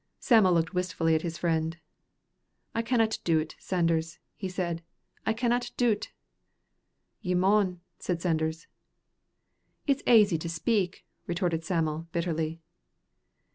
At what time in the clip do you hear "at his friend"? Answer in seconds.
1.13-1.77